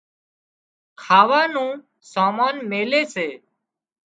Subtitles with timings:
[1.01, 1.71] کاوا نُون
[2.11, 3.27] سامان ميلي سي